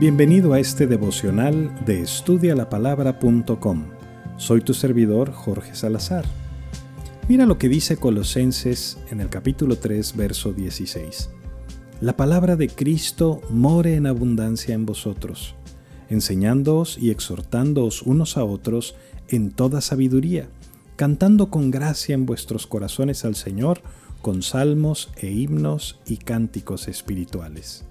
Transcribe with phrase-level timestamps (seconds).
[0.00, 3.84] Bienvenido a este devocional de estudialapalabra.com.
[4.38, 6.24] Soy tu servidor Jorge Salazar.
[7.28, 11.28] Mira lo que dice Colosenses en el capítulo 3, verso 16.
[12.00, 15.54] La palabra de Cristo more en abundancia en vosotros,
[16.08, 18.94] enseñándoos y exhortándoos unos a otros
[19.28, 20.48] en toda sabiduría,
[20.96, 23.82] cantando con gracia en vuestros corazones al Señor
[24.22, 27.84] con salmos e himnos y cánticos espirituales.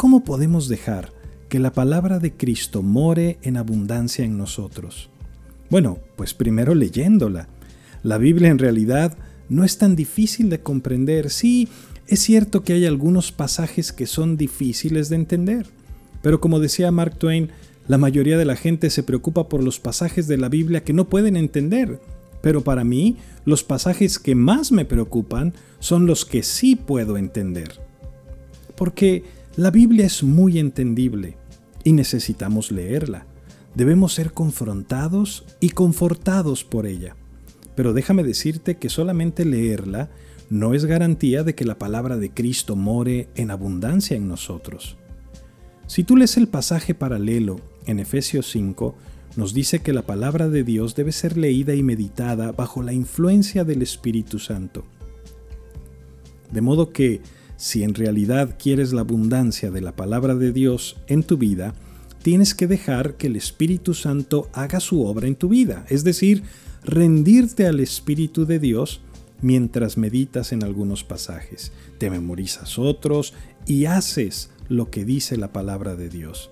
[0.00, 1.12] ¿Cómo podemos dejar
[1.50, 5.10] que la palabra de Cristo more en abundancia en nosotros?
[5.68, 7.48] Bueno, pues primero leyéndola.
[8.02, 9.18] La Biblia en realidad
[9.50, 11.28] no es tan difícil de comprender.
[11.28, 11.68] Sí,
[12.06, 15.66] es cierto que hay algunos pasajes que son difíciles de entender,
[16.22, 17.50] pero como decía Mark Twain,
[17.86, 21.10] la mayoría de la gente se preocupa por los pasajes de la Biblia que no
[21.10, 22.00] pueden entender,
[22.40, 27.78] pero para mí los pasajes que más me preocupan son los que sí puedo entender.
[28.76, 29.24] Porque
[29.60, 31.36] la Biblia es muy entendible
[31.84, 33.26] y necesitamos leerla.
[33.74, 37.14] Debemos ser confrontados y confortados por ella.
[37.74, 40.08] Pero déjame decirte que solamente leerla
[40.48, 44.96] no es garantía de que la palabra de Cristo more en abundancia en nosotros.
[45.86, 48.94] Si tú lees el pasaje paralelo en Efesios 5,
[49.36, 53.64] nos dice que la palabra de Dios debe ser leída y meditada bajo la influencia
[53.64, 54.86] del Espíritu Santo.
[56.50, 57.20] De modo que
[57.60, 61.74] si en realidad quieres la abundancia de la palabra de Dios en tu vida,
[62.22, 66.42] tienes que dejar que el Espíritu Santo haga su obra en tu vida, es decir,
[66.82, 69.02] rendirte al Espíritu de Dios
[69.42, 73.34] mientras meditas en algunos pasajes, te memorizas otros
[73.66, 76.50] y haces lo que dice la palabra de Dios.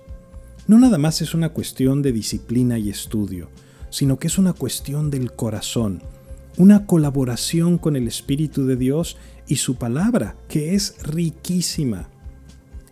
[0.67, 3.49] No nada más es una cuestión de disciplina y estudio,
[3.89, 6.03] sino que es una cuestión del corazón,
[6.59, 9.15] una colaboración con el Espíritu de Dios
[9.47, 12.09] y su palabra, que es riquísima.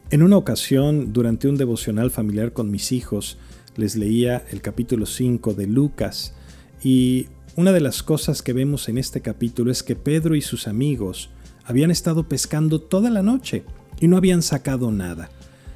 [0.10, 3.38] En una ocasión, durante un devocional familiar con mis hijos,
[3.76, 6.34] les leía el capítulo 5 de Lucas
[6.82, 10.70] y una de las cosas que vemos en este capítulo es que Pedro y sus
[10.70, 11.30] amigos
[11.66, 13.66] habían estado pescando toda la noche
[14.00, 15.30] y no habían sacado nada.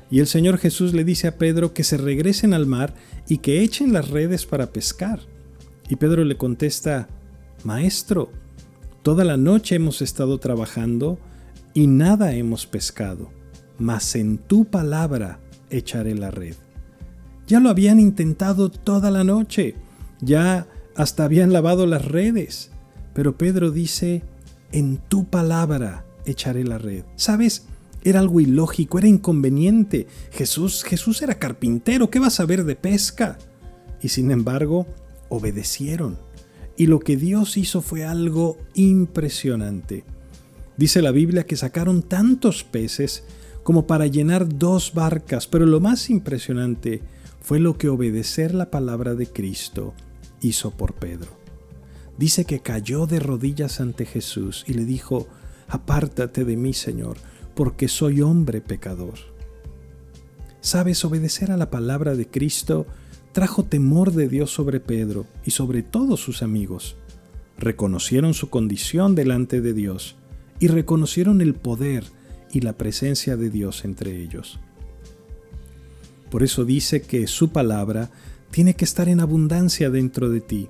[0.10, 2.96] Y el Señor Jesús le dice a Pedro que se regresen al mar
[3.28, 5.20] y que echen las redes para pescar.
[5.90, 7.10] Y Pedro le contesta,
[7.64, 8.32] Maestro,
[9.04, 11.20] toda la noche hemos estado trabajando
[11.74, 13.30] y nada hemos pescado,
[13.78, 15.40] mas en tu palabra
[15.70, 16.56] echaré la red.
[17.48, 19.76] Ya lo habían intentado toda la noche,
[20.22, 22.72] ya hasta habían lavado las redes,
[23.14, 24.24] pero Pedro dice,
[24.72, 27.04] en tu palabra echaré la red.
[27.16, 27.66] ¿Sabes?
[28.04, 30.08] Era algo ilógico, era inconveniente.
[30.32, 33.38] Jesús, Jesús era carpintero, ¿qué va a saber de pesca?
[34.02, 34.88] Y sin embargo,
[35.30, 36.18] obedecieron
[36.78, 40.04] y lo que Dios hizo fue algo impresionante.
[40.78, 43.24] Dice la Biblia que sacaron tantos peces
[43.64, 47.02] como para llenar dos barcas, pero lo más impresionante
[47.42, 49.94] fue lo que obedecer la palabra de Cristo
[50.42, 51.30] hizo por Pedro.
[52.18, 55.28] Dice que cayó de rodillas ante Jesús y le dijo,
[55.68, 57.18] Apártate de mí, Señor,
[57.56, 59.16] porque soy hombre pecador.
[60.60, 61.04] ¿Sabes?
[61.06, 62.86] Obedecer a la palabra de Cristo
[63.32, 66.96] trajo temor de Dios sobre Pedro y sobre todos sus amigos.
[67.58, 70.16] Reconocieron su condición delante de Dios
[70.60, 72.04] y reconocieron el poder
[72.52, 74.60] y la presencia de Dios entre ellos.
[76.30, 78.10] Por eso dice que su palabra
[78.52, 80.70] tiene que estar en abundancia dentro de ti.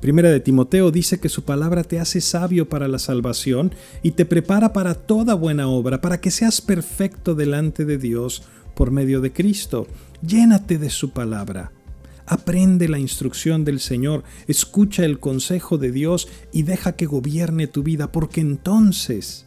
[0.00, 4.24] Primera de Timoteo dice que su palabra te hace sabio para la salvación y te
[4.24, 8.42] prepara para toda buena obra, para que seas perfecto delante de Dios
[8.80, 9.86] por medio de Cristo.
[10.26, 11.70] Llénate de su palabra.
[12.24, 17.82] Aprende la instrucción del Señor, escucha el consejo de Dios y deja que gobierne tu
[17.82, 19.44] vida, porque entonces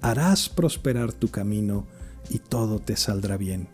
[0.00, 1.88] harás prosperar tu camino
[2.30, 3.66] y todo te saldrá bien.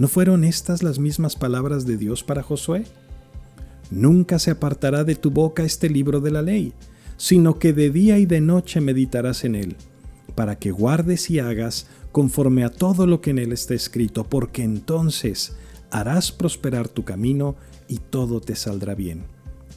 [0.00, 2.84] ¿No fueron estas las mismas palabras de Dios para Josué?
[3.92, 6.72] Nunca se apartará de tu boca este libro de la ley,
[7.16, 9.76] sino que de día y de noche meditarás en él,
[10.42, 14.64] para que guardes y hagas conforme a todo lo que en él está escrito, porque
[14.64, 15.54] entonces
[15.92, 17.54] harás prosperar tu camino
[17.86, 19.22] y todo te saldrá bien.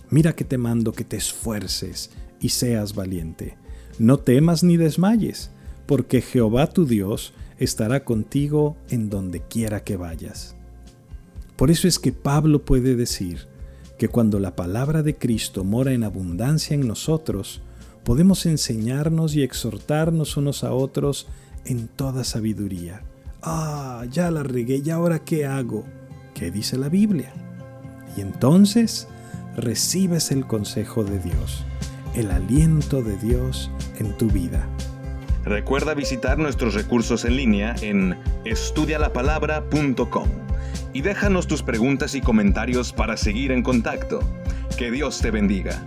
[0.10, 2.10] Mira que te mando que te esfuerces
[2.40, 3.58] y seas valiente.
[4.00, 5.52] No temas ni desmayes,
[5.86, 10.56] porque Jehová tu Dios estará contigo en donde quiera que vayas.
[11.58, 13.46] Por eso es que Pablo puede decir
[14.00, 17.62] que cuando la palabra de Cristo mora en abundancia en nosotros,
[18.06, 21.28] podemos enseñarnos y exhortarnos unos a otros
[21.66, 23.02] en toda sabiduría.
[23.42, 25.84] Ah, ya la regué, ¿y ahora qué hago?
[26.36, 27.34] ¿Qué dice la Biblia?
[28.16, 29.08] Y entonces
[29.58, 31.66] recibes el consejo de Dios,
[32.14, 34.70] el aliento de Dios en tu vida.
[35.44, 40.30] Recuerda visitar nuestros recursos en línea en estudialapalabra.com
[40.94, 44.20] y déjanos tus preguntas y comentarios para seguir en contacto.
[44.78, 45.84] Que Dios te bendiga.